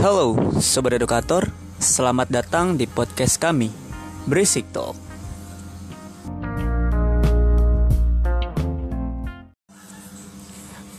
Halo 0.00 0.32
Sobat 0.64 0.96
Edukator, 0.96 1.52
selamat 1.76 2.32
datang 2.32 2.72
di 2.72 2.88
podcast 2.88 3.36
kami, 3.36 3.68
Berisik 4.24 4.64
Talk. 4.72 4.96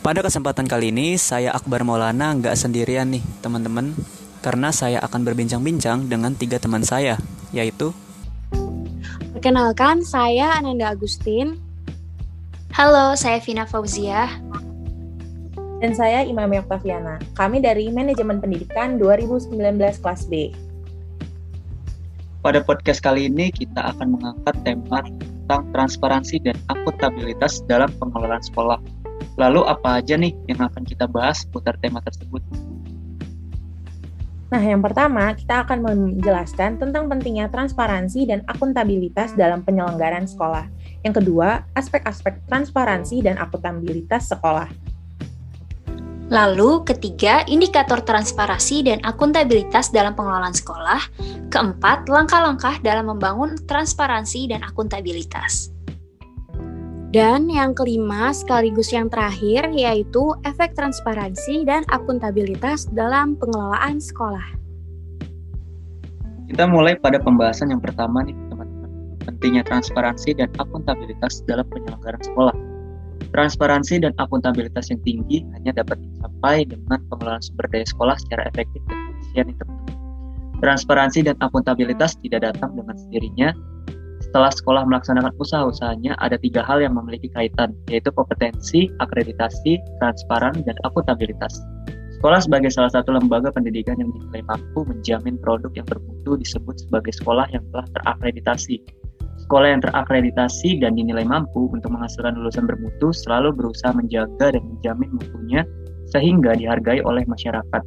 Pada 0.06 0.22
kesempatan 0.22 0.70
kali 0.70 0.94
ini, 0.94 1.18
saya 1.18 1.50
Akbar 1.50 1.82
Maulana 1.82 2.30
nggak 2.30 2.54
sendirian 2.54 3.10
nih 3.10 3.26
teman-teman, 3.42 3.90
karena 4.38 4.70
saya 4.70 5.02
akan 5.02 5.26
berbincang-bincang 5.26 6.06
dengan 6.06 6.38
tiga 6.38 6.62
teman 6.62 6.86
saya, 6.86 7.18
yaitu 7.50 7.90
Perkenalkan, 9.34 10.06
saya 10.06 10.54
Ananda 10.54 10.94
Agustin. 10.94 11.58
Halo, 12.70 13.18
saya 13.18 13.42
Vina 13.42 13.66
Fauzia. 13.66 14.30
Dan 15.82 15.98
saya 15.98 16.22
Imam 16.22 16.46
Oktaviana. 16.54 17.18
Kami 17.34 17.58
dari 17.58 17.90
Manajemen 17.90 18.38
Pendidikan 18.38 19.02
2019 19.02 19.50
kelas 19.98 20.30
B. 20.30 20.54
Pada 22.38 22.62
podcast 22.62 23.02
kali 23.02 23.26
ini 23.26 23.50
kita 23.50 23.90
akan 23.90 24.14
mengangkat 24.14 24.54
tema 24.62 25.02
tentang 25.02 25.66
transparansi 25.74 26.38
dan 26.46 26.54
akuntabilitas 26.70 27.66
dalam 27.66 27.90
pengelolaan 27.98 28.46
sekolah. 28.46 28.78
Lalu 29.34 29.66
apa 29.66 29.98
aja 29.98 30.14
nih 30.14 30.30
yang 30.46 30.62
akan 30.62 30.86
kita 30.86 31.10
bahas 31.10 31.42
putar 31.50 31.74
tema 31.82 31.98
tersebut? 32.06 32.46
Nah, 34.54 34.62
yang 34.62 34.86
pertama, 34.86 35.34
kita 35.34 35.66
akan 35.66 35.82
menjelaskan 35.82 36.78
tentang 36.78 37.10
pentingnya 37.10 37.50
transparansi 37.50 38.30
dan 38.30 38.46
akuntabilitas 38.46 39.34
dalam 39.34 39.66
penyelenggaraan 39.66 40.30
sekolah. 40.30 40.70
Yang 41.02 41.26
kedua, 41.26 41.66
aspek-aspek 41.74 42.38
transparansi 42.46 43.26
dan 43.26 43.34
akuntabilitas 43.40 44.30
sekolah. 44.30 44.91
Lalu, 46.32 46.80
ketiga, 46.88 47.44
indikator 47.44 48.00
transparansi 48.00 48.88
dan 48.88 49.04
akuntabilitas 49.04 49.92
dalam 49.92 50.16
pengelolaan 50.16 50.56
sekolah. 50.56 51.04
Keempat, 51.52 52.08
langkah-langkah 52.08 52.80
dalam 52.80 53.12
membangun 53.12 53.60
transparansi 53.68 54.48
dan 54.48 54.64
akuntabilitas. 54.64 55.68
Dan 57.12 57.52
yang 57.52 57.76
kelima 57.76 58.32
sekaligus 58.32 58.88
yang 58.96 59.12
terakhir 59.12 59.68
yaitu 59.76 60.32
efek 60.48 60.72
transparansi 60.72 61.68
dan 61.68 61.84
akuntabilitas 61.92 62.88
dalam 62.88 63.36
pengelolaan 63.36 64.00
sekolah. 64.00 64.56
Kita 66.48 66.64
mulai 66.64 66.96
pada 66.96 67.20
pembahasan 67.20 67.76
yang 67.76 67.84
pertama 67.84 68.24
nih 68.24 68.32
teman-teman. 68.48 68.88
Pentingnya 69.28 69.68
transparansi 69.68 70.40
dan 70.40 70.48
akuntabilitas 70.56 71.44
dalam 71.44 71.68
penyelenggaraan 71.68 72.24
sekolah. 72.24 72.56
Transparansi 73.32 74.04
dan 74.04 74.12
akuntabilitas 74.20 74.92
yang 74.92 75.00
tinggi 75.08 75.40
hanya 75.56 75.72
dapat 75.72 75.96
dicapai 76.04 76.68
dengan 76.68 77.00
pengelolaan 77.08 77.40
sumber 77.40 77.66
daya 77.72 77.86
sekolah 77.88 78.16
secara 78.20 78.42
efektif 78.52 78.80
dan 78.84 78.98
efisien. 79.16 79.46
Transparansi 80.60 81.26
dan 81.26 81.36
akuntabilitas 81.40 82.20
tidak 82.20 82.52
datang 82.52 82.76
dengan 82.76 82.94
sendirinya, 82.94 83.56
setelah 84.22 84.48
sekolah 84.48 84.88
melaksanakan 84.88 85.34
usaha-usahanya, 85.36 86.16
ada 86.22 86.38
tiga 86.38 86.62
hal 86.64 86.80
yang 86.80 86.94
memiliki 86.94 87.28
kaitan, 87.34 87.74
yaitu 87.90 88.08
kompetensi, 88.14 88.88
akreditasi, 89.02 89.82
transparan, 89.98 90.56
dan 90.62 90.72
akuntabilitas. 90.86 91.60
Sekolah 92.16 92.38
sebagai 92.38 92.70
salah 92.70 92.88
satu 92.88 93.10
lembaga 93.12 93.50
pendidikan 93.50 93.98
yang 93.98 94.08
dinilai 94.14 94.46
mampu 94.46 94.86
menjamin 94.86 95.34
produk 95.42 95.74
yang 95.74 95.84
bermutu 95.84 96.38
disebut 96.38 96.80
sebagai 96.86 97.10
sekolah 97.18 97.50
yang 97.50 97.66
telah 97.74 97.82
terakreditasi. 97.98 98.78
Sekolah 99.46 99.74
yang 99.74 99.82
terakreditasi 99.82 100.80
dan 100.80 100.94
dinilai 100.94 101.26
mampu 101.26 101.66
untuk 101.70 101.90
menghasilkan 101.92 102.38
lulusan 102.38 102.64
bermutu 102.64 103.10
selalu 103.10 103.50
berusaha 103.52 103.90
menjaga 103.92 104.54
dan 104.54 104.62
menjamin 104.62 105.10
mutunya 105.18 105.62
sehingga 106.08 106.54
dihargai 106.54 107.02
oleh 107.02 107.26
masyarakat. 107.26 107.82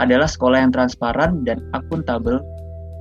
Adalah 0.00 0.28
sekolah 0.30 0.64
yang 0.64 0.72
transparan 0.72 1.44
dan 1.44 1.60
akuntabel 1.76 2.40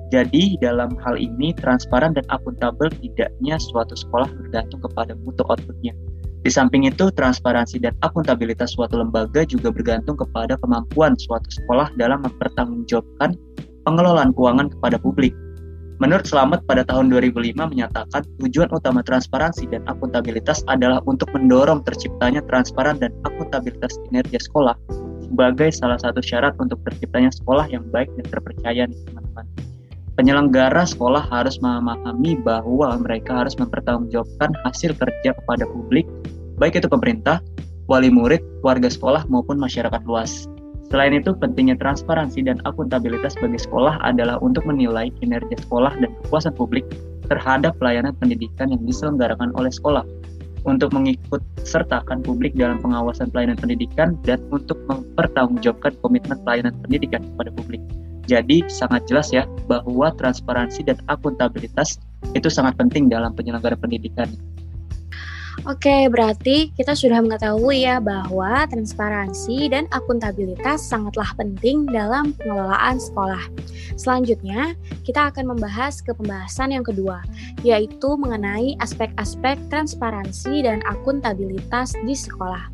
jadi 0.09 0.57
dalam 0.57 0.97
hal 1.05 1.21
ini 1.21 1.53
transparan 1.53 2.17
dan 2.17 2.25
akuntabel 2.33 2.89
tidaknya 2.97 3.61
suatu 3.61 3.93
sekolah 3.93 4.25
bergantung 4.41 4.81
kepada 4.81 5.13
mutu 5.21 5.45
outputnya. 5.45 5.93
Di 6.41 6.49
samping 6.49 6.89
itu, 6.89 7.13
transparansi 7.13 7.77
dan 7.77 7.93
akuntabilitas 8.01 8.73
suatu 8.73 8.97
lembaga 8.97 9.45
juga 9.45 9.69
bergantung 9.69 10.17
kepada 10.17 10.57
kemampuan 10.65 11.13
suatu 11.19 11.45
sekolah 11.51 11.93
dalam 11.99 12.25
mempertanggungjawabkan 12.25 13.37
pengelolaan 13.85 14.33
keuangan 14.33 14.73
kepada 14.73 14.97
publik. 14.97 15.35
Menurut 15.99 16.23
Selamat 16.23 16.63
pada 16.63 16.87
tahun 16.87 17.11
2005 17.11 17.59
menyatakan 17.59 18.23
tujuan 18.39 18.71
utama 18.71 19.03
transparansi 19.03 19.67
dan 19.67 19.83
akuntabilitas 19.91 20.63
adalah 20.71 21.03
untuk 21.03 21.27
mendorong 21.35 21.83
terciptanya 21.83 22.39
transparan 22.47 22.95
dan 23.03 23.11
akuntabilitas 23.27 23.99
kinerja 24.07 24.39
sekolah 24.39 24.79
sebagai 25.19 25.69
salah 25.75 25.99
satu 25.99 26.23
syarat 26.23 26.55
untuk 26.63 26.79
terciptanya 26.87 27.29
sekolah 27.35 27.67
yang 27.67 27.83
baik 27.91 28.07
dan 28.15 28.25
terpercaya 28.31 28.87
nih 28.87 28.99
teman-teman 29.11 29.45
penyelenggara 30.19 30.83
sekolah 30.83 31.31
harus 31.31 31.63
memahami 31.63 32.35
bahwa 32.43 32.91
mereka 32.99 33.39
harus 33.39 33.55
mempertanggungjawabkan 33.55 34.51
hasil 34.67 34.91
kerja 34.99 35.31
kepada 35.31 35.63
publik, 35.63 36.03
baik 36.59 36.75
itu 36.75 36.91
pemerintah, 36.91 37.39
wali 37.87 38.11
murid, 38.11 38.43
warga 38.59 38.91
sekolah, 38.91 39.23
maupun 39.31 39.55
masyarakat 39.55 40.03
luas. 40.03 40.48
Selain 40.89 41.13
itu, 41.13 41.37
pentingnya 41.37 41.77
transparansi 41.77 42.41
dan 42.49 42.57
akuntabilitas 42.65 43.37
bagi 43.37 43.61
sekolah 43.61 44.01
adalah 44.01 44.41
untuk 44.41 44.65
menilai 44.65 45.13
kinerja 45.21 45.53
sekolah 45.69 45.93
dan 46.01 46.09
kepuasan 46.25 46.57
publik 46.57 46.85
terhadap 47.29 47.77
pelayanan 47.77 48.17
pendidikan 48.17 48.73
yang 48.73 48.81
diselenggarakan 48.89 49.53
oleh 49.53 49.69
sekolah, 49.69 50.01
untuk 50.65 50.91
mengikut 50.91 51.39
sertakan 51.63 52.25
publik 52.25 52.57
dalam 52.57 52.81
pengawasan 52.81 53.31
pelayanan 53.31 53.55
pendidikan 53.55 54.17
dan 54.25 54.41
untuk 54.49 54.75
mempertanggungjawabkan 54.89 55.93
komitmen 56.01 56.37
pelayanan 56.43 56.73
pendidikan 56.83 57.21
kepada 57.23 57.49
publik. 57.53 57.81
Jadi 58.29 58.61
sangat 58.69 59.09
jelas 59.09 59.33
ya 59.33 59.49
bahwa 59.65 60.13
transparansi 60.13 60.85
dan 60.85 60.97
akuntabilitas 61.09 61.97
itu 62.37 62.45
sangat 62.45 62.77
penting 62.77 63.09
dalam 63.09 63.33
penyelenggara 63.33 63.73
pendidikan. 63.73 64.29
Oke, 65.67 66.07
berarti 66.07 66.71
kita 66.73 66.95
sudah 66.95 67.19
mengetahui 67.19 67.83
ya 67.83 67.99
bahwa 67.99 68.63
transparansi 68.71 69.69
dan 69.69 69.85
akuntabilitas 69.91 70.81
sangatlah 70.87 71.29
penting 71.35 71.83
dalam 71.89 72.31
pengelolaan 72.39 72.97
sekolah. 72.97 73.43
Selanjutnya, 73.99 74.73
kita 75.03 75.33
akan 75.33 75.55
membahas 75.55 75.99
ke 75.99 76.15
pembahasan 76.15 76.71
yang 76.71 76.85
kedua, 76.85 77.19
yaitu 77.65 78.15
mengenai 78.15 78.79
aspek-aspek 78.79 79.59
transparansi 79.67 80.63
dan 80.63 80.79
akuntabilitas 80.87 81.93
di 82.07 82.15
sekolah. 82.15 82.71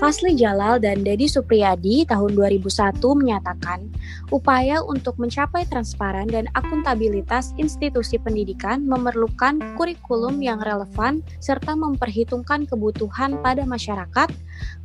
Fasli 0.00 0.32
Jalal 0.32 0.80
dan 0.80 1.04
Dedi 1.04 1.28
Supriyadi 1.28 2.08
tahun 2.08 2.32
2001 2.32 2.96
menyatakan, 3.20 3.84
upaya 4.32 4.80
untuk 4.80 5.20
mencapai 5.20 5.68
transparan 5.68 6.24
dan 6.24 6.48
akuntabilitas 6.56 7.52
institusi 7.60 8.16
pendidikan 8.16 8.88
memerlukan 8.88 9.60
kurikulum 9.76 10.40
yang 10.40 10.64
relevan 10.64 11.20
serta 11.44 11.76
memperhitungkan 12.10 12.66
kebutuhan 12.66 13.38
pada 13.38 13.62
masyarakat, 13.62 14.28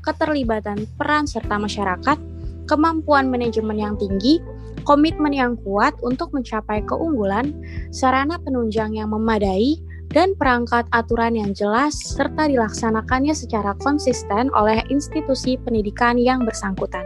keterlibatan 0.06 0.86
peran 1.02 1.25
serta 1.25 1.58
masyarakat, 1.58 2.22
kemampuan 2.69 3.34
manajemen 3.34 3.81
yang 3.81 3.97
tinggi, 3.97 4.38
komitmen 4.86 5.34
yang 5.34 5.58
kuat 5.66 5.97
untuk 6.06 6.30
mencapai 6.38 6.86
keunggulan, 6.86 7.58
sarana 7.90 8.38
penunjang 8.38 8.94
yang 8.94 9.09
memadai, 9.09 9.81
dan 10.13 10.38
perangkat 10.38 10.86
aturan 10.94 11.34
yang 11.34 11.52
jelas 11.58 11.97
serta 11.97 12.46
dilaksanakannya 12.46 13.34
secara 13.34 13.74
konsisten 13.81 14.53
oleh 14.53 14.86
institusi 14.94 15.57
pendidikan 15.57 16.22
yang 16.22 16.46
bersangkutan. 16.46 17.03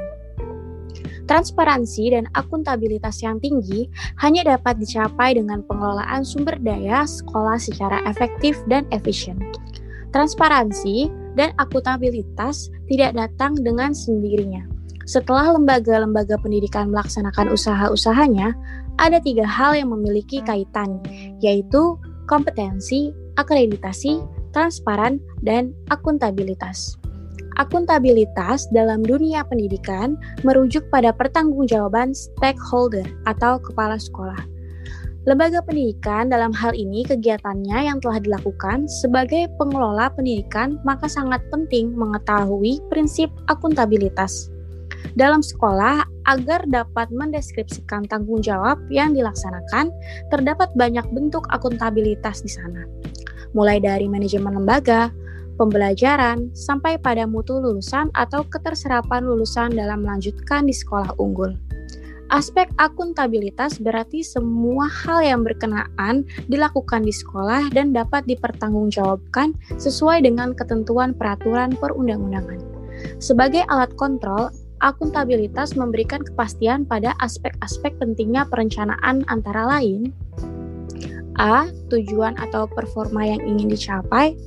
Transparansi 1.32 2.18
dan 2.18 2.26
akuntabilitas 2.34 3.22
yang 3.22 3.38
tinggi 3.38 3.86
hanya 4.18 4.58
dapat 4.58 4.82
dicapai 4.82 5.38
dengan 5.38 5.62
pengelolaan 5.62 6.26
sumber 6.26 6.58
daya 6.58 7.06
sekolah 7.06 7.62
secara 7.62 8.02
efektif 8.10 8.58
dan 8.66 8.90
efisien. 8.90 9.38
Transparansi 10.10 11.10
dan 11.38 11.54
akuntabilitas 11.62 12.74
tidak 12.90 13.14
datang 13.16 13.54
dengan 13.60 13.94
sendirinya. 13.94 14.66
Setelah 15.10 15.58
lembaga-lembaga 15.58 16.38
pendidikan 16.38 16.94
melaksanakan 16.94 17.50
usaha-usahanya, 17.50 18.54
ada 19.02 19.18
tiga 19.18 19.48
hal 19.48 19.74
yang 19.74 19.90
memiliki 19.90 20.44
kaitan, 20.46 21.02
yaitu 21.42 21.98
kompetensi, 22.30 23.10
akreditasi, 23.40 24.22
transparan, 24.54 25.18
dan 25.42 25.74
akuntabilitas. 25.90 27.00
Akuntabilitas 27.58 28.70
dalam 28.72 29.02
dunia 29.04 29.44
pendidikan 29.44 30.16
merujuk 30.46 30.86
pada 30.94 31.12
pertanggungjawaban 31.12 32.14
stakeholder 32.14 33.04
atau 33.26 33.58
kepala 33.60 33.98
sekolah. 34.00 34.40
Lembaga 35.28 35.60
pendidikan 35.60 36.32
dalam 36.32 36.56
hal 36.56 36.72
ini 36.72 37.04
kegiatannya 37.04 37.92
yang 37.92 38.00
telah 38.00 38.24
dilakukan 38.24 38.88
sebagai 38.88 39.52
pengelola 39.60 40.08
pendidikan 40.16 40.80
maka 40.88 41.12
sangat 41.12 41.44
penting 41.52 41.92
mengetahui 41.92 42.80
prinsip 42.88 43.28
akuntabilitas 43.52 44.48
dalam 45.20 45.44
sekolah 45.44 46.06
agar 46.30 46.64
dapat 46.70 47.10
mendeskripsikan 47.10 48.06
tanggung 48.06 48.44
jawab 48.44 48.78
yang 48.94 49.16
dilaksanakan, 49.16 49.90
terdapat 50.30 50.70
banyak 50.78 51.06
bentuk 51.12 51.44
akuntabilitas 51.50 52.46
di 52.46 52.52
sana. 52.52 52.86
Mulai 53.58 53.82
dari 53.82 54.06
manajemen 54.06 54.62
lembaga, 54.62 55.10
pembelajaran, 55.58 56.54
sampai 56.54 57.02
pada 57.02 57.26
mutu 57.26 57.58
lulusan 57.58 58.14
atau 58.14 58.46
keterserapan 58.46 59.26
lulusan 59.26 59.74
dalam 59.74 60.06
melanjutkan 60.06 60.70
di 60.70 60.76
sekolah 60.76 61.18
unggul. 61.18 61.58
Aspek 62.30 62.70
akuntabilitas 62.78 63.82
berarti 63.82 64.22
semua 64.22 64.86
hal 64.86 65.26
yang 65.26 65.42
berkenaan 65.42 66.30
dilakukan 66.46 67.02
di 67.02 67.10
sekolah 67.10 67.74
dan 67.74 67.90
dapat 67.90 68.22
dipertanggungjawabkan 68.30 69.58
sesuai 69.82 70.22
dengan 70.22 70.54
ketentuan 70.54 71.18
peraturan 71.18 71.74
perundang-undangan. 71.74 72.62
Sebagai 73.18 73.66
alat 73.66 73.90
kontrol, 73.98 74.54
akuntabilitas 74.78 75.74
memberikan 75.74 76.22
kepastian 76.22 76.86
pada 76.86 77.18
aspek-aspek 77.18 77.98
pentingnya 77.98 78.46
perencanaan 78.46 79.26
antara 79.26 79.66
lain 79.66 80.14
A. 81.42 81.66
Tujuan 81.90 82.38
atau 82.38 82.70
performa 82.70 83.26
yang 83.26 83.42
ingin 83.42 83.74
dicapai 83.74 84.38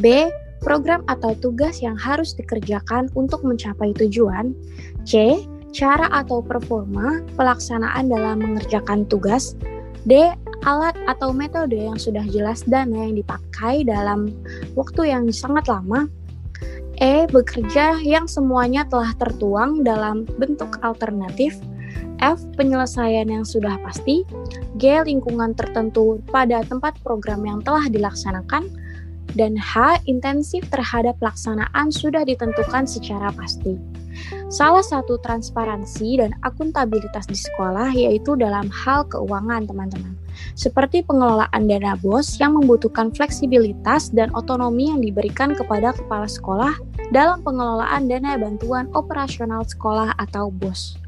B. 0.00 0.32
Program 0.60 1.04
atau 1.08 1.32
tugas 1.36 1.80
yang 1.80 1.96
harus 1.96 2.36
dikerjakan 2.36 3.08
untuk 3.16 3.40
mencapai 3.44 3.96
tujuan 3.96 4.52
C 5.08 5.40
cara 5.70 6.10
atau 6.10 6.42
performa 6.42 7.22
pelaksanaan 7.38 8.10
dalam 8.10 8.42
mengerjakan 8.42 9.06
tugas, 9.06 9.54
D. 10.04 10.34
Alat 10.68 10.92
atau 11.08 11.32
metode 11.32 11.72
yang 11.72 11.96
sudah 11.96 12.20
jelas 12.28 12.60
dan 12.68 12.92
yang 12.92 13.16
dipakai 13.16 13.80
dalam 13.80 14.28
waktu 14.76 15.08
yang 15.08 15.32
sangat 15.32 15.64
lama, 15.72 16.04
E. 17.00 17.24
Bekerja 17.32 17.96
yang 18.04 18.28
semuanya 18.28 18.84
telah 18.84 19.16
tertuang 19.16 19.80
dalam 19.80 20.28
bentuk 20.36 20.76
alternatif, 20.84 21.56
F. 22.20 22.44
Penyelesaian 22.60 23.24
yang 23.24 23.48
sudah 23.48 23.80
pasti, 23.80 24.28
G. 24.76 25.00
Lingkungan 25.00 25.56
tertentu 25.56 26.20
pada 26.28 26.60
tempat 26.60 26.92
program 27.00 27.48
yang 27.48 27.64
telah 27.64 27.88
dilaksanakan, 27.88 28.68
dan 29.34 29.56
H. 29.56 30.02
Intensif 30.06 30.66
terhadap 30.68 31.16
pelaksanaan 31.18 31.90
sudah 31.90 32.22
ditentukan 32.26 32.84
secara 32.84 33.32
pasti. 33.34 33.78
Salah 34.50 34.82
satu 34.84 35.16
transparansi 35.22 36.20
dan 36.20 36.34
akuntabilitas 36.42 37.24
di 37.30 37.38
sekolah 37.38 37.94
yaitu 37.94 38.34
dalam 38.34 38.66
hal 38.68 39.06
keuangan, 39.08 39.64
teman-teman. 39.70 40.12
Seperti 40.54 41.02
pengelolaan 41.06 41.66
dana 41.66 41.96
BOS 41.98 42.38
yang 42.38 42.58
membutuhkan 42.58 43.14
fleksibilitas 43.14 44.10
dan 44.12 44.30
otonomi 44.36 44.90
yang 44.92 45.00
diberikan 45.00 45.56
kepada 45.56 45.94
kepala 45.94 46.28
sekolah 46.28 46.74
dalam 47.10 47.42
pengelolaan 47.42 48.06
dana 48.06 48.36
bantuan 48.36 48.86
operasional 48.92 49.64
sekolah 49.64 50.14
atau 50.20 50.52
BOS. 50.52 50.99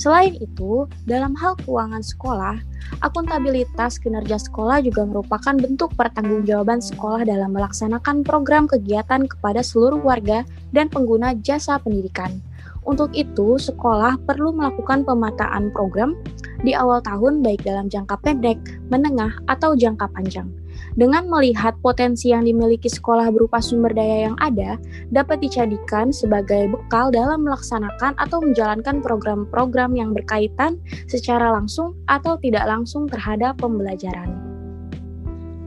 Selain 0.00 0.32
itu, 0.40 0.88
dalam 1.04 1.36
hal 1.36 1.60
keuangan 1.60 2.00
sekolah, 2.00 2.56
akuntabilitas 3.04 4.00
kinerja 4.00 4.40
sekolah 4.40 4.80
juga 4.80 5.04
merupakan 5.04 5.52
bentuk 5.52 5.92
pertanggungjawaban 5.92 6.80
sekolah 6.80 7.28
dalam 7.28 7.52
melaksanakan 7.52 8.24
program 8.24 8.64
kegiatan 8.64 9.28
kepada 9.28 9.60
seluruh 9.60 10.00
warga 10.00 10.48
dan 10.72 10.88
pengguna 10.88 11.36
jasa 11.44 11.76
pendidikan. 11.84 12.40
Untuk 12.88 13.12
itu, 13.12 13.60
sekolah 13.60 14.16
perlu 14.24 14.56
melakukan 14.56 15.04
pemetaan 15.04 15.68
program 15.68 16.16
di 16.64 16.72
awal 16.72 17.04
tahun 17.04 17.44
baik 17.44 17.68
dalam 17.68 17.92
jangka 17.92 18.16
pendek, 18.24 18.56
menengah, 18.88 19.36
atau 19.52 19.76
jangka 19.76 20.08
panjang. 20.16 20.48
Dengan 20.98 21.30
melihat 21.30 21.78
potensi 21.80 22.34
yang 22.34 22.44
dimiliki 22.44 22.90
sekolah 22.90 23.30
berupa 23.30 23.62
sumber 23.62 23.94
daya 23.94 24.30
yang 24.30 24.36
ada, 24.42 24.76
dapat 25.14 25.38
dijadikan 25.38 26.10
sebagai 26.10 26.66
bekal 26.66 27.14
dalam 27.14 27.46
melaksanakan 27.46 28.18
atau 28.18 28.42
menjalankan 28.42 28.98
program-program 28.98 29.94
yang 29.94 30.10
berkaitan 30.10 30.76
secara 31.06 31.54
langsung 31.54 31.94
atau 32.10 32.34
tidak 32.42 32.66
langsung 32.66 33.06
terhadap 33.06 33.54
pembelajaran. 33.62 34.50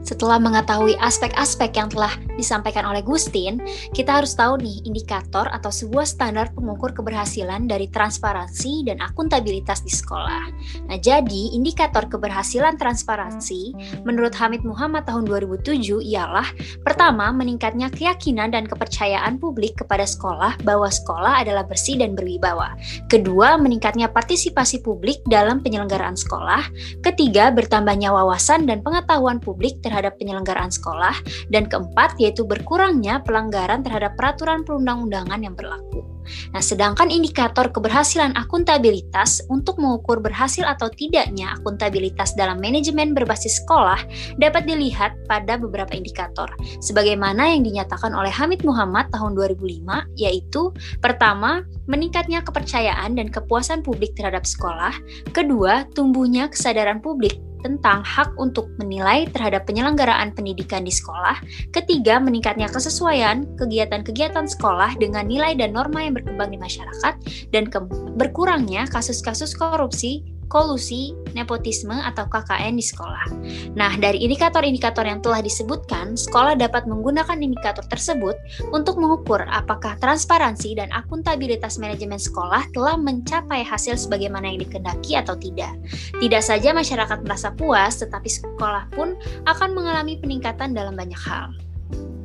Setelah 0.04 0.36
mengetahui 0.36 1.00
aspek-aspek 1.00 1.80
yang 1.80 1.88
telah 1.88 2.12
disampaikan 2.36 2.86
oleh 2.86 3.00
Gustin, 3.00 3.62
kita 3.94 4.22
harus 4.22 4.34
tahu 4.34 4.58
nih 4.60 4.82
indikator 4.86 5.46
atau 5.50 5.70
sebuah 5.70 6.06
standar 6.06 6.50
pengukur 6.54 6.94
keberhasilan 6.94 7.66
dari 7.66 7.88
transparansi 7.90 8.86
dan 8.90 9.02
akuntabilitas 9.02 9.82
di 9.82 9.92
sekolah. 9.92 10.44
Nah, 10.90 10.98
jadi 10.98 11.54
indikator 11.54 12.06
keberhasilan 12.06 12.78
transparansi 12.78 13.74
menurut 14.02 14.34
Hamid 14.36 14.62
Muhammad 14.62 15.06
tahun 15.06 15.26
2007 15.26 16.02
ialah 16.04 16.46
pertama, 16.82 17.30
meningkatnya 17.34 17.90
keyakinan 17.90 18.52
dan 18.54 18.64
kepercayaan 18.68 19.38
publik 19.38 19.78
kepada 19.80 20.04
sekolah 20.06 20.58
bahwa 20.62 20.88
sekolah 20.90 21.42
adalah 21.42 21.66
bersih 21.66 21.98
dan 21.98 22.14
berwibawa. 22.18 22.74
Kedua, 23.10 23.56
meningkatnya 23.58 24.10
partisipasi 24.10 24.82
publik 24.82 25.22
dalam 25.26 25.60
penyelenggaraan 25.60 26.16
sekolah. 26.16 26.66
Ketiga, 27.02 27.50
bertambahnya 27.50 28.10
wawasan 28.12 28.66
dan 28.66 28.80
pengetahuan 28.80 29.38
publik 29.38 29.78
terhadap 29.82 30.16
penyelenggaraan 30.18 30.70
sekolah, 30.70 31.14
dan 31.50 31.66
keempat 31.68 32.16
yaitu 32.24 32.48
berkurangnya 32.48 33.20
pelanggaran 33.20 33.84
terhadap 33.84 34.16
peraturan 34.16 34.64
perundang-undangan 34.64 35.44
yang 35.44 35.52
berlaku. 35.52 36.14
Nah, 36.56 36.62
sedangkan 36.64 37.12
indikator 37.12 37.68
keberhasilan 37.68 38.32
akuntabilitas 38.32 39.44
untuk 39.52 39.76
mengukur 39.76 40.24
berhasil 40.24 40.64
atau 40.64 40.88
tidaknya 40.88 41.52
akuntabilitas 41.60 42.32
dalam 42.32 42.58
manajemen 42.64 43.12
berbasis 43.12 43.60
sekolah 43.60 44.00
dapat 44.40 44.64
dilihat 44.64 45.12
pada 45.28 45.60
beberapa 45.60 45.92
indikator, 45.92 46.48
sebagaimana 46.80 47.52
yang 47.52 47.62
dinyatakan 47.62 48.16
oleh 48.16 48.32
Hamid 48.32 48.64
Muhammad 48.64 49.12
tahun 49.12 49.36
2005, 49.36 49.84
yaitu 50.16 50.72
pertama, 51.04 51.60
meningkatnya 51.86 52.40
kepercayaan 52.44 53.16
dan 53.16 53.28
kepuasan 53.28 53.84
publik 53.84 54.16
terhadap 54.16 54.48
sekolah, 54.48 54.94
kedua, 55.32 55.84
tumbuhnya 55.92 56.48
kesadaran 56.48 57.00
publik 57.04 57.36
tentang 57.64 58.04
hak 58.04 58.36
untuk 58.36 58.68
menilai 58.76 59.24
terhadap 59.32 59.64
penyelenggaraan 59.64 60.36
pendidikan 60.36 60.84
di 60.84 60.92
sekolah. 60.92 61.40
Ketiga, 61.72 62.20
meningkatnya 62.20 62.68
kesesuaian 62.68 63.48
kegiatan-kegiatan 63.56 64.44
sekolah 64.44 65.00
dengan 65.00 65.24
nilai 65.24 65.56
dan 65.56 65.72
norma 65.72 66.04
yang 66.04 66.12
berkembang 66.12 66.52
di 66.52 66.60
masyarakat. 66.60 67.14
Dan 67.48 67.72
berkurangnya 68.20 68.84
kasus-kasus 68.92 69.56
korupsi 69.56 70.20
kolusi, 70.54 71.18
nepotisme, 71.34 71.98
atau 71.98 72.30
KKN 72.30 72.78
di 72.78 72.84
sekolah. 72.86 73.26
Nah, 73.74 73.98
dari 73.98 74.22
indikator-indikator 74.22 75.02
yang 75.02 75.18
telah 75.18 75.42
disebutkan, 75.42 76.14
sekolah 76.14 76.54
dapat 76.54 76.86
menggunakan 76.86 77.42
indikator 77.42 77.82
tersebut 77.90 78.38
untuk 78.70 79.02
mengukur 79.02 79.42
apakah 79.50 79.98
transparansi 79.98 80.78
dan 80.78 80.94
akuntabilitas 80.94 81.82
manajemen 81.82 82.22
sekolah 82.22 82.70
telah 82.70 82.94
mencapai 82.94 83.66
hasil 83.66 83.98
sebagaimana 83.98 84.54
yang 84.54 84.62
dikendaki 84.62 85.18
atau 85.18 85.34
tidak. 85.34 85.74
Tidak 86.22 86.42
saja 86.44 86.70
masyarakat 86.70 87.26
merasa 87.26 87.50
puas, 87.50 87.98
tetapi 87.98 88.30
sekolah 88.30 88.86
pun 88.94 89.18
akan 89.50 89.74
mengalami 89.74 90.22
peningkatan 90.22 90.70
dalam 90.70 90.94
banyak 90.94 91.18
hal. 91.18 91.50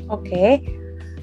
Oke, 0.10 0.62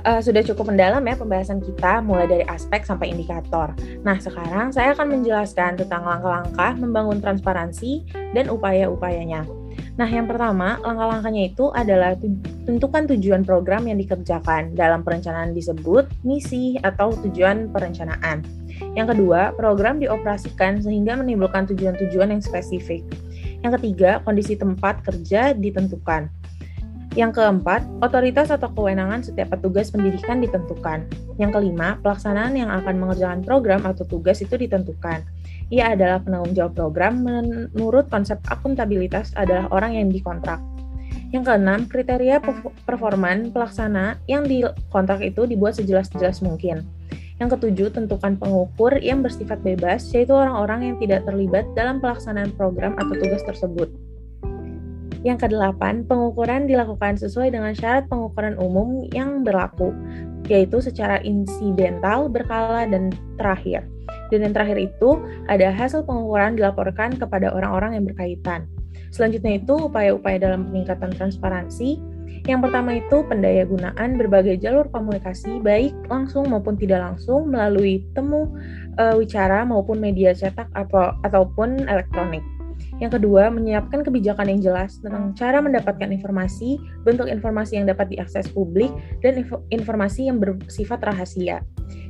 uh, 0.07 0.21
sudah 0.23 0.41
cukup 0.47 0.71
mendalam 0.71 1.03
ya 1.03 1.19
pembahasan 1.19 1.59
kita 1.59 1.99
mulai 2.01 2.31
dari 2.31 2.45
aspek 2.47 2.87
sampai 2.87 3.11
indikator. 3.11 3.75
Nah, 4.07 4.17
sekarang 4.23 4.71
saya 4.71 4.95
akan 4.95 5.21
menjelaskan 5.21 5.83
tentang 5.83 6.07
langkah-langkah 6.07 6.79
membangun 6.79 7.19
transparansi 7.19 8.07
dan 8.33 8.47
upaya-upayanya. 8.47 9.45
Nah, 9.97 10.09
yang 10.09 10.29
pertama, 10.29 10.77
langkah-langkahnya 10.85 11.57
itu 11.57 11.73
adalah 11.73 12.13
tentukan 12.69 13.09
tujuan 13.17 13.43
program 13.49 13.89
yang 13.89 13.97
dikerjakan 13.97 14.77
dalam 14.77 15.01
perencanaan 15.01 15.57
disebut 15.57 16.05
misi 16.21 16.77
atau 16.85 17.17
tujuan 17.25 17.73
perencanaan. 17.73 18.45
Yang 18.93 19.17
kedua, 19.17 19.57
program 19.57 19.97
dioperasikan 19.97 20.85
sehingga 20.85 21.17
menimbulkan 21.17 21.65
tujuan-tujuan 21.73 22.29
yang 22.29 22.43
spesifik. 22.45 23.09
Yang 23.65 23.81
ketiga, 23.81 24.21
kondisi 24.21 24.53
tempat 24.53 25.01
kerja 25.01 25.57
ditentukan. 25.57 26.29
Yang 27.17 27.41
keempat, 27.41 27.81
otoritas 28.05 28.53
atau 28.53 28.69
kewenangan 28.77 29.25
setiap 29.25 29.57
petugas 29.57 29.89
pendidikan 29.89 30.37
ditentukan. 30.45 31.09
Yang 31.41 31.51
kelima, 31.57 31.97
pelaksanaan 32.05 32.53
yang 32.53 32.69
akan 32.69 32.93
mengerjakan 33.01 33.41
program 33.41 33.89
atau 33.89 34.05
tugas 34.05 34.45
itu 34.45 34.53
ditentukan. 34.53 35.25
Ia 35.73 35.97
adalah 35.97 36.21
penanggung 36.21 36.53
jawab 36.53 36.77
program 36.77 37.25
menurut 37.25 38.13
konsep 38.13 38.37
akuntabilitas 38.53 39.33
adalah 39.33 39.65
orang 39.73 39.97
yang 39.97 40.13
dikontrak. 40.13 40.61
Yang 41.33 41.49
keenam, 41.49 41.89
kriteria 41.89 42.37
performan 42.85 43.49
pelaksana 43.49 44.21
yang 44.29 44.45
dikontrak 44.45 45.25
itu 45.25 45.49
dibuat 45.49 45.81
sejelas-jelas 45.81 46.45
mungkin. 46.45 46.85
Yang 47.41 47.57
ketujuh, 47.57 47.97
tentukan 47.97 48.37
pengukur 48.37 48.93
yang 49.01 49.25
bersifat 49.25 49.65
bebas, 49.65 50.05
yaitu 50.13 50.37
orang-orang 50.37 50.93
yang 50.93 50.97
tidak 51.01 51.25
terlibat 51.25 51.65
dalam 51.73 51.97
pelaksanaan 51.97 52.53
program 52.61 52.93
atau 53.01 53.17
tugas 53.17 53.41
tersebut. 53.41 53.89
Yang 55.27 55.51
kedelapan, 55.51 56.07
pengukuran 56.07 56.71
dilakukan 56.71 57.19
sesuai 57.19 57.51
dengan 57.51 57.75
syarat 57.75 58.07
pengukuran 58.07 58.55
umum 58.63 59.11
yang 59.11 59.43
berlaku, 59.43 59.91
yaitu 60.47 60.79
secara 60.79 61.19
insidental, 61.27 62.31
berkala, 62.31 62.87
dan 62.87 63.11
terakhir. 63.35 63.83
Dan 64.31 64.47
yang 64.47 64.55
terakhir 64.55 64.79
itu, 64.79 65.19
ada 65.51 65.75
hasil 65.75 66.07
pengukuran 66.07 66.55
dilaporkan 66.55 67.19
kepada 67.19 67.51
orang-orang 67.51 67.99
yang 67.99 68.07
berkaitan. 68.07 68.71
Selanjutnya 69.11 69.59
itu, 69.59 69.91
upaya-upaya 69.91 70.39
dalam 70.39 70.71
peningkatan 70.71 71.11
transparansi. 71.19 71.99
Yang 72.47 72.71
pertama 72.71 72.95
itu, 72.95 73.27
pendaya 73.27 73.67
gunaan 73.67 74.15
berbagai 74.15 74.63
jalur 74.63 74.87
komunikasi, 74.95 75.59
baik 75.59 75.91
langsung 76.07 76.47
maupun 76.47 76.79
tidak 76.79 77.03
langsung, 77.03 77.51
melalui 77.51 78.07
temu, 78.15 78.47
e, 78.95 79.19
wicara 79.19 79.67
maupun 79.67 79.99
media 79.99 80.31
cetak 80.31 80.71
atau, 80.71 81.19
ataupun 81.27 81.91
elektronik. 81.91 82.47
Yang 82.97 83.21
kedua, 83.21 83.53
menyiapkan 83.53 84.01
kebijakan 84.01 84.49
yang 84.57 84.61
jelas 84.65 84.97
tentang 85.05 85.37
cara 85.37 85.61
mendapatkan 85.61 86.09
informasi, 86.09 86.81
bentuk 87.05 87.29
informasi 87.29 87.77
yang 87.77 87.87
dapat 87.89 88.09
diakses 88.09 88.49
publik, 88.49 88.89
dan 89.21 89.45
informasi 89.69 90.33
yang 90.33 90.41
bersifat 90.41 91.05
rahasia. 91.05 91.61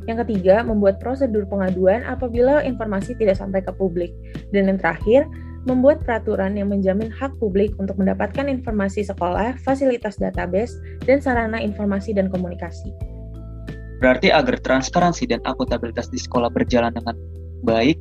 Yang 0.07 0.27
ketiga, 0.27 0.63
membuat 0.63 1.03
prosedur 1.03 1.43
pengaduan 1.51 2.07
apabila 2.07 2.63
informasi 2.63 3.19
tidak 3.19 3.43
sampai 3.43 3.67
ke 3.67 3.75
publik. 3.75 4.15
Dan 4.55 4.71
yang 4.71 4.79
terakhir, 4.79 5.27
membuat 5.67 6.07
peraturan 6.07 6.55
yang 6.55 6.71
menjamin 6.71 7.11
hak 7.11 7.35
publik 7.43 7.75
untuk 7.83 7.99
mendapatkan 7.99 8.47
informasi 8.47 9.03
sekolah, 9.03 9.59
fasilitas 9.67 10.15
database, 10.23 10.79
dan 11.03 11.19
sarana 11.19 11.59
informasi 11.59 12.15
dan 12.15 12.31
komunikasi. 12.31 12.95
Berarti 13.99 14.31
agar 14.31 14.63
transparansi 14.63 15.27
dan 15.27 15.43
akuntabilitas 15.43 16.07
di 16.07 16.23
sekolah 16.23 16.53
berjalan 16.55 16.95
dengan 16.95 17.19
baik, 17.67 17.99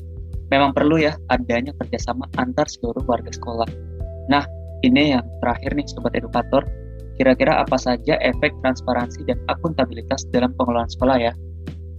memang 0.49 0.71
perlu 0.73 1.01
ya 1.01 1.17
adanya 1.33 1.73
kerjasama 1.81 2.29
antar 2.37 2.65
seluruh 2.69 3.01
warga 3.05 3.31
sekolah. 3.33 3.67
Nah, 4.29 4.45
ini 4.85 5.17
yang 5.17 5.25
terakhir 5.41 5.73
nih 5.73 5.85
Sobat 5.89 6.13
Edukator, 6.13 6.65
kira-kira 7.17 7.61
apa 7.61 7.77
saja 7.79 8.19
efek 8.21 8.51
transparansi 8.61 9.25
dan 9.25 9.37
akuntabilitas 9.49 10.27
dalam 10.29 10.53
pengelolaan 10.57 10.91
sekolah 10.91 11.17
ya? 11.17 11.33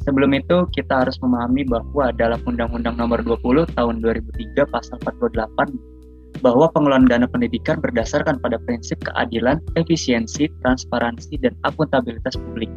Sebelum 0.07 0.31
itu, 0.39 0.71
kita 0.71 1.03
harus 1.03 1.19
memahami 1.19 1.67
bahwa 1.67 2.15
dalam 2.15 2.39
Undang-Undang 2.47 2.95
Nomor 2.95 3.27
20 3.27 3.67
Tahun 3.75 3.95
2003 3.99 4.63
Pasal 4.71 5.03
48 5.03 5.97
bahwa 6.45 6.69
pengelolaan 6.71 7.09
dana 7.09 7.27
pendidikan 7.27 7.81
berdasarkan 7.81 8.39
pada 8.39 8.61
prinsip 8.69 9.01
keadilan, 9.03 9.59
efisiensi, 9.75 10.47
transparansi, 10.63 11.41
dan 11.41 11.57
akuntabilitas 11.65 12.37
publik. 12.39 12.71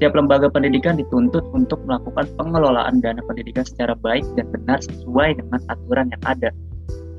Setiap 0.00 0.16
lembaga 0.16 0.48
pendidikan 0.48 0.96
dituntut 0.96 1.44
untuk 1.52 1.76
melakukan 1.84 2.24
pengelolaan 2.40 3.04
dana 3.04 3.20
pendidikan 3.20 3.68
secara 3.68 3.92
baik 3.92 4.24
dan 4.32 4.48
benar 4.48 4.80
sesuai 4.80 5.36
dengan 5.36 5.60
aturan 5.68 6.08
yang 6.08 6.24
ada. 6.24 6.48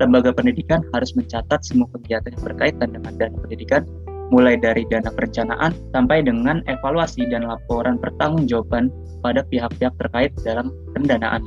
Lembaga 0.02 0.34
pendidikan 0.34 0.82
harus 0.90 1.14
mencatat 1.14 1.62
semua 1.62 1.86
kegiatan 1.94 2.34
yang 2.34 2.42
berkaitan 2.42 2.90
dengan 2.90 3.14
dana 3.22 3.38
pendidikan 3.38 3.86
mulai 4.34 4.58
dari 4.58 4.82
dana 4.90 5.14
perencanaan 5.14 5.78
sampai 5.94 6.26
dengan 6.26 6.58
evaluasi 6.66 7.22
dan 7.30 7.46
laporan 7.46 8.02
pertanggungjawaban 8.02 8.90
pada 9.22 9.46
pihak-pihak 9.46 9.94
terkait 10.02 10.34
dalam 10.42 10.74
pendanaan. 10.90 11.46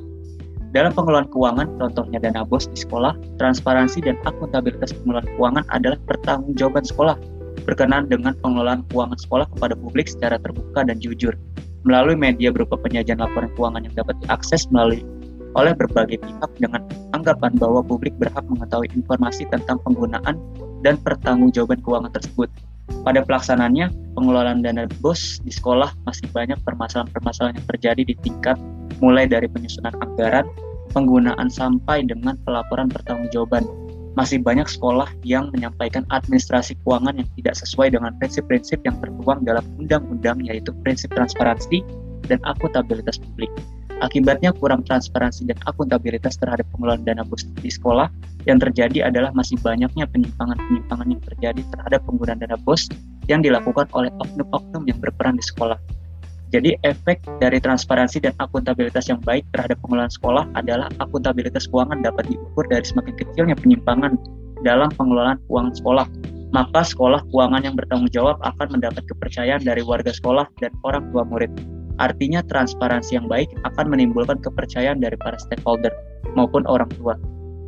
Dalam 0.71 0.95
pengelolaan 0.95 1.27
keuangan, 1.35 1.67
contohnya 1.83 2.23
dana 2.23 2.47
bos 2.47 2.71
di 2.71 2.79
sekolah, 2.79 3.11
transparansi 3.43 4.07
dan 4.07 4.15
akuntabilitas 4.23 4.95
pengelolaan 5.03 5.27
keuangan 5.35 5.65
adalah 5.67 5.99
pertanggungjawaban 6.07 6.87
sekolah 6.87 7.19
berkenaan 7.65 8.05
dengan 8.07 8.37
pengelolaan 8.39 8.85
keuangan 8.93 9.17
sekolah 9.17 9.49
kepada 9.57 9.73
publik 9.73 10.05
secara 10.05 10.37
terbuka 10.37 10.85
dan 10.85 11.01
jujur 11.01 11.33
melalui 11.85 12.17
media 12.17 12.49
berupa 12.49 12.77
penyajian 12.81 13.21
laporan 13.21 13.49
keuangan 13.53 13.85
yang 13.85 13.93
dapat 13.93 14.17
diakses 14.25 14.65
melalui 14.73 15.05
oleh 15.55 15.71
berbagai 15.71 16.19
pihak 16.19 16.51
dengan 16.59 16.83
anggapan 17.15 17.55
bahwa 17.55 17.79
publik 17.79 18.11
berhak 18.19 18.43
mengetahui 18.51 18.91
informasi 18.91 19.47
tentang 19.47 19.79
penggunaan 19.87 20.35
dan 20.83 20.99
pertanggungjawaban 20.99 21.79
keuangan 21.81 22.11
tersebut. 22.11 22.51
Pada 23.01 23.25
pelaksanaannya, 23.25 23.89
pengelolaan 24.13 24.61
dana 24.61 24.85
BOS 25.01 25.41
di 25.41 25.49
sekolah 25.49 25.89
masih 26.05 26.29
banyak 26.29 26.59
permasalahan-permasalahan 26.61 27.57
yang 27.57 27.67
terjadi 27.73 28.01
di 28.05 28.15
tingkat 28.21 28.57
mulai 29.01 29.25
dari 29.25 29.49
penyusunan 29.49 29.95
anggaran, 30.03 30.45
penggunaan 30.93 31.49
sampai 31.49 32.05
dengan 32.05 32.37
pelaporan 32.45 32.91
pertanggungjawaban. 32.91 33.65
Masih 34.15 34.39
banyak 34.39 34.67
sekolah 34.71 35.11
yang 35.27 35.51
menyampaikan 35.51 36.07
administrasi 36.07 36.79
keuangan 36.87 37.19
yang 37.19 37.27
tidak 37.35 37.55
sesuai 37.59 37.91
dengan 37.91 38.15
prinsip-prinsip 38.15 38.79
yang 38.87 38.95
tertuang 39.03 39.43
dalam 39.43 39.63
undang-undang 39.75 40.39
yaitu 40.47 40.71
prinsip 40.87 41.11
transparansi 41.11 41.83
dan 42.31 42.39
akuntabilitas 42.47 43.19
publik. 43.19 43.51
Akibatnya 44.03 44.51
kurang 44.51 44.83
transparansi 44.83 45.47
dan 45.47 45.55
akuntabilitas 45.67 46.35
terhadap 46.35 46.67
pengelolaan 46.75 47.07
dana 47.07 47.23
bos 47.23 47.47
di 47.63 47.71
sekolah 47.71 48.11
yang 48.43 48.59
terjadi 48.59 49.07
adalah 49.07 49.31
masih 49.31 49.55
banyaknya 49.63 50.03
penyimpangan-penyimpangan 50.11 51.07
yang 51.11 51.23
terjadi 51.23 51.61
terhadap 51.71 52.03
penggunaan 52.03 52.39
dana 52.43 52.59
bos 52.59 52.91
yang 53.31 53.39
dilakukan 53.39 53.87
oleh 53.95 54.11
oknum-oknum 54.19 54.83
yang 54.87 54.99
berperan 54.99 55.39
di 55.39 55.43
sekolah. 55.47 55.79
Jadi 56.53 56.77
efek 56.85 57.25
dari 57.41 57.57
transparansi 57.57 58.21
dan 58.21 58.33
akuntabilitas 58.37 59.09
yang 59.09 59.17
baik 59.25 59.43
terhadap 59.51 59.81
pengelolaan 59.81 60.13
sekolah 60.13 60.45
adalah 60.53 60.87
akuntabilitas 61.01 61.65
keuangan 61.69 62.05
dapat 62.05 62.29
diukur 62.29 62.63
dari 62.69 62.85
semakin 62.85 63.13
kecilnya 63.17 63.55
penyimpangan 63.57 64.15
dalam 64.61 64.89
pengelolaan 64.93 65.41
keuangan 65.49 65.73
sekolah. 65.73 66.07
Maka 66.53 66.81
sekolah 66.85 67.25
keuangan 67.33 67.65
yang 67.65 67.75
bertanggung 67.75 68.11
jawab 68.13 68.37
akan 68.45 68.79
mendapat 68.79 69.03
kepercayaan 69.09 69.65
dari 69.65 69.81
warga 69.83 70.13
sekolah 70.13 70.45
dan 70.61 70.71
orang 70.85 71.03
tua 71.11 71.25
murid. 71.27 71.51
Artinya 71.97 72.43
transparansi 72.45 73.17
yang 73.19 73.27
baik 73.27 73.49
akan 73.65 73.91
menimbulkan 73.91 74.39
kepercayaan 74.39 74.99
dari 74.99 75.15
para 75.19 75.35
stakeholder 75.39 75.91
maupun 76.35 76.63
orang 76.67 76.91
tua 76.99 77.15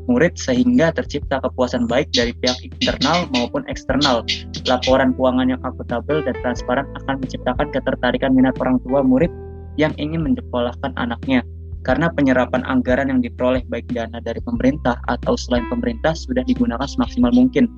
murid 0.07 0.33
sehingga 0.39 0.89
tercipta 0.95 1.43
kepuasan 1.43 1.85
baik 1.85 2.09
dari 2.15 2.31
pihak 2.39 2.57
internal 2.63 3.27
maupun 3.35 3.67
eksternal. 3.67 4.23
Laporan 4.65 5.13
keuangan 5.13 5.47
yang 5.51 5.61
akuntabel 5.61 6.23
dan 6.23 6.35
transparan 6.41 6.87
akan 7.03 7.21
menciptakan 7.21 7.67
ketertarikan 7.75 8.31
minat 8.33 8.55
orang 8.63 8.79
tua 8.87 9.03
murid 9.03 9.29
yang 9.75 9.93
ingin 9.99 10.23
menyekolahkan 10.23 10.95
anaknya. 10.97 11.43
Karena 11.85 12.11
penyerapan 12.11 12.67
anggaran 12.67 13.07
yang 13.07 13.23
diperoleh 13.23 13.63
baik 13.71 13.87
dana 13.95 14.19
dari 14.19 14.43
pemerintah 14.43 14.99
atau 15.07 15.39
selain 15.39 15.63
pemerintah 15.71 16.11
sudah 16.17 16.43
digunakan 16.43 16.83
semaksimal 16.83 17.31
mungkin 17.31 17.69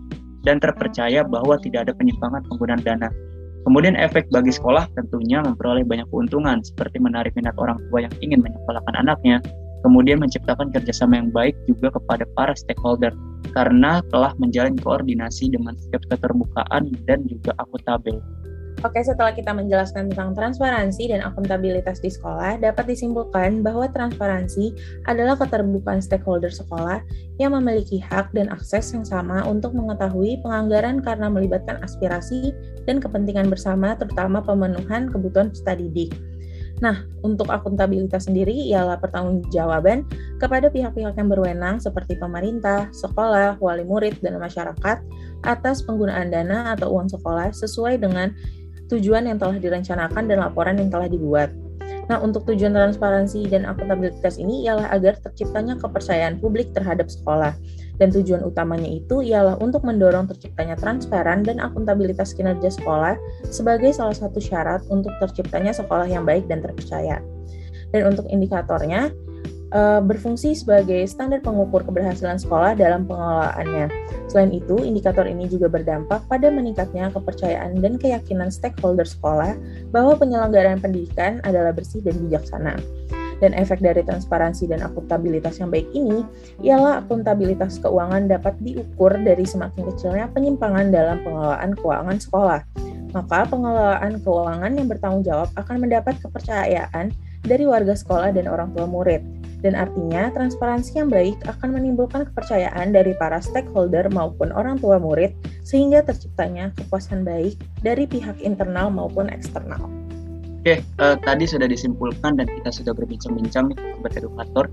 dan 0.48 0.58
terpercaya 0.58 1.22
bahwa 1.22 1.60
tidak 1.62 1.90
ada 1.90 1.94
penyimpangan 1.94 2.42
penggunaan 2.48 2.82
dana. 2.82 3.10
Kemudian 3.68 4.00
efek 4.00 4.32
bagi 4.32 4.56
sekolah 4.56 4.88
tentunya 4.96 5.44
memperoleh 5.44 5.84
banyak 5.84 6.08
keuntungan 6.10 6.64
seperti 6.64 6.98
menarik 6.98 7.36
minat 7.36 7.54
orang 7.60 7.78
tua 7.92 8.08
yang 8.08 8.14
ingin 8.24 8.40
menyekolahkan 8.40 8.96
anaknya, 8.96 9.44
kemudian 9.82 10.20
menciptakan 10.20 10.72
kerjasama 10.74 11.20
yang 11.20 11.30
baik 11.32 11.56
juga 11.66 11.94
kepada 11.94 12.28
para 12.36 12.54
stakeholder 12.56 13.14
karena 13.56 14.04
telah 14.12 14.36
menjalin 14.38 14.76
koordinasi 14.78 15.50
dengan 15.52 15.76
setiap 15.80 16.04
keterbukaan 16.12 16.92
dan 17.08 17.26
juga 17.26 17.56
akuntabel. 17.58 18.20
Oke, 18.80 19.04
setelah 19.04 19.36
kita 19.36 19.52
menjelaskan 19.52 20.08
tentang 20.08 20.32
transparansi 20.32 21.12
dan 21.12 21.20
akuntabilitas 21.20 22.00
di 22.00 22.08
sekolah, 22.08 22.64
dapat 22.64 22.88
disimpulkan 22.88 23.60
bahwa 23.60 23.92
transparansi 23.92 24.72
adalah 25.04 25.36
keterbukaan 25.36 26.00
stakeholder 26.00 26.48
sekolah 26.48 27.04
yang 27.44 27.52
memiliki 27.60 28.00
hak 28.00 28.32
dan 28.32 28.48
akses 28.48 28.96
yang 28.96 29.04
sama 29.04 29.44
untuk 29.44 29.76
mengetahui 29.76 30.40
penganggaran 30.40 31.04
karena 31.04 31.28
melibatkan 31.28 31.76
aspirasi 31.84 32.56
dan 32.88 33.04
kepentingan 33.04 33.52
bersama, 33.52 34.00
terutama 34.00 34.40
pemenuhan 34.40 35.12
kebutuhan 35.12 35.52
peserta 35.52 35.76
didik. 35.76 36.16
Nah, 36.80 37.04
untuk 37.28 37.52
akuntabilitas 37.52 38.32
sendiri 38.32 38.56
ialah 38.72 38.96
pertanggungjawaban 39.04 40.08
kepada 40.40 40.72
pihak-pihak 40.72 41.12
yang 41.20 41.28
berwenang 41.28 41.76
seperti 41.84 42.16
pemerintah, 42.16 42.88
sekolah, 42.96 43.60
wali 43.60 43.84
murid, 43.84 44.24
dan 44.24 44.40
masyarakat 44.40 45.04
atas 45.44 45.84
penggunaan 45.84 46.32
dana 46.32 46.72
atau 46.76 46.96
uang 46.96 47.12
sekolah 47.12 47.52
sesuai 47.52 48.00
dengan 48.00 48.32
tujuan 48.88 49.28
yang 49.28 49.38
telah 49.38 49.60
direncanakan 49.60 50.24
dan 50.32 50.40
laporan 50.40 50.80
yang 50.80 50.88
telah 50.88 51.12
dibuat. 51.12 51.52
Nah, 52.10 52.18
untuk 52.26 52.48
tujuan 52.50 52.74
transparansi 52.74 53.46
dan 53.52 53.70
akuntabilitas 53.70 54.42
ini 54.42 54.66
ialah 54.66 54.90
agar 54.90 55.20
terciptanya 55.22 55.78
kepercayaan 55.78 56.42
publik 56.42 56.74
terhadap 56.74 57.06
sekolah. 57.06 57.54
Dan 58.00 58.16
tujuan 58.16 58.48
utamanya 58.48 58.88
itu 58.88 59.20
ialah 59.20 59.60
untuk 59.60 59.84
mendorong 59.84 60.32
terciptanya 60.32 60.80
transparan 60.80 61.44
dan 61.44 61.60
akuntabilitas 61.60 62.32
kinerja 62.32 62.72
sekolah 62.72 63.20
sebagai 63.52 63.92
salah 63.92 64.16
satu 64.16 64.40
syarat 64.40 64.82
untuk 64.88 65.12
terciptanya 65.20 65.76
sekolah 65.76 66.08
yang 66.08 66.24
baik 66.24 66.48
dan 66.48 66.64
terpercaya. 66.64 67.20
Dan 67.92 68.08
untuk 68.08 68.24
indikatornya, 68.32 69.12
uh, 69.74 70.02
berfungsi 70.02 70.58
sebagai 70.58 71.06
standar 71.10 71.42
pengukur 71.42 71.86
keberhasilan 71.86 72.38
sekolah 72.38 72.78
dalam 72.78 73.06
pengelolaannya. 73.06 73.90
Selain 74.30 74.54
itu, 74.54 74.78
indikator 74.86 75.26
ini 75.26 75.50
juga 75.50 75.70
berdampak 75.70 76.26
pada 76.30 76.54
meningkatnya 76.54 77.10
kepercayaan 77.10 77.82
dan 77.82 77.98
keyakinan 77.98 78.54
stakeholder 78.54 79.06
sekolah 79.06 79.58
bahwa 79.90 80.14
penyelenggaraan 80.18 80.78
pendidikan 80.78 81.42
adalah 81.46 81.74
bersih 81.74 82.02
dan 82.06 82.18
bijaksana. 82.22 82.78
Dan 83.40 83.56
efek 83.56 83.80
dari 83.80 84.04
transparansi 84.04 84.68
dan 84.68 84.84
akuntabilitas 84.84 85.64
yang 85.64 85.72
baik 85.72 85.88
ini 85.96 86.28
ialah 86.64 87.04
akuntabilitas 87.04 87.80
keuangan 87.80 88.28
dapat 88.28 88.56
diukur 88.60 89.16
dari 89.16 89.48
semakin 89.48 89.88
kecilnya 89.96 90.28
penyimpangan 90.36 90.92
dalam 90.92 91.24
pengelolaan 91.24 91.72
keuangan 91.80 92.18
sekolah. 92.20 92.62
Maka 93.16 93.48
pengelolaan 93.50 94.22
keuangan 94.22 94.72
yang 94.76 94.88
bertanggung 94.92 95.24
jawab 95.26 95.50
akan 95.56 95.88
mendapat 95.88 96.20
kepercayaan 96.22 97.16
dari 97.48 97.64
warga 97.64 97.96
sekolah 97.96 98.36
dan 98.36 98.52
orang 98.52 98.76
tua 98.76 98.86
murid 98.86 99.24
dan 99.60 99.76
artinya 99.76 100.32
transparansi 100.32 101.00
yang 101.00 101.12
baik 101.12 101.36
akan 101.48 101.76
menimbulkan 101.76 102.28
kepercayaan 102.32 102.96
dari 102.96 103.12
para 103.20 103.44
stakeholder 103.44 104.08
maupun 104.12 104.56
orang 104.56 104.80
tua 104.80 104.98
murid 104.98 105.36
sehingga 105.68 106.04
terciptanya 106.04 106.72
kepuasan 106.80 107.28
baik 107.28 107.60
dari 107.84 108.08
pihak 108.08 108.40
internal 108.40 108.88
maupun 108.88 109.28
eksternal. 109.28 109.99
Oke, 110.70 110.86
uh, 111.02 111.18
tadi 111.26 111.50
sudah 111.50 111.66
disimpulkan 111.66 112.38
dan 112.38 112.46
kita 112.46 112.70
sudah 112.70 112.94
berbincang-bincang 112.94 113.74
nih 113.74 113.78
sobat 113.98 114.14
edukator. 114.22 114.70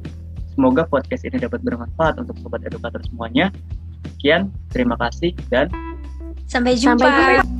Semoga 0.52 0.84
podcast 0.84 1.24
ini 1.24 1.40
dapat 1.40 1.64
bermanfaat 1.64 2.20
untuk 2.20 2.36
sobat 2.44 2.60
edukator 2.68 3.00
semuanya. 3.08 3.48
Sekian, 4.04 4.52
terima 4.68 5.00
kasih 5.00 5.32
dan 5.48 5.72
sampai 6.44 6.76
jumpa. 6.76 7.00
Sampai 7.00 7.40
jumpa. 7.40 7.55